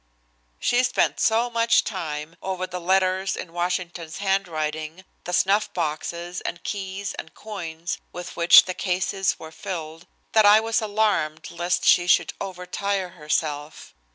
She 0.59 0.83
spent 0.83 1.19
so 1.19 1.51
much 1.51 1.83
time 1.83 2.35
over 2.41 2.65
the 2.65 2.77
old 2.79 2.87
letters 2.87 3.35
in 3.35 3.53
Washington's 3.53 4.17
handwriting, 4.17 5.05
the 5.25 5.31
snuff 5.31 5.71
boxes 5.75 6.41
and 6.41 6.63
keys 6.63 7.13
and 7.19 7.35
coins 7.35 7.99
with 8.11 8.35
which 8.35 8.65
the 8.65 8.73
cases 8.73 9.37
were 9.37 9.51
filled 9.51 10.07
that 10.31 10.43
I 10.43 10.59
was 10.59 10.81
alarmed 10.81 11.51
lest 11.51 11.85
she 11.85 12.07
should 12.07 12.33
over 12.41 12.65
tire 12.65 13.09
herself. 13.09 13.93